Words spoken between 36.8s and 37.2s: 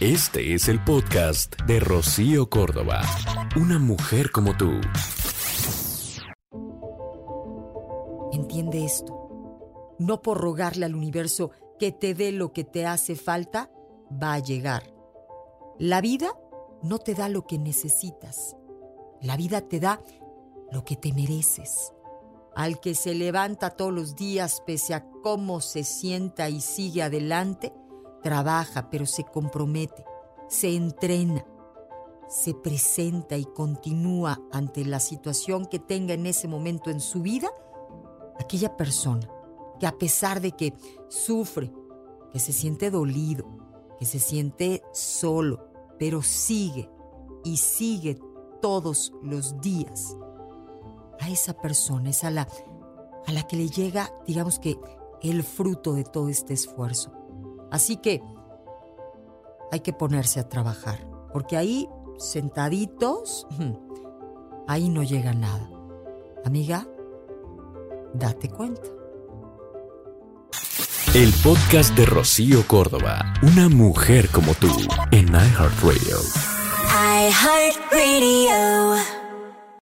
en